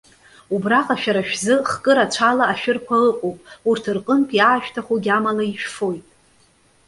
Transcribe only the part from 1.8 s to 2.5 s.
рацәала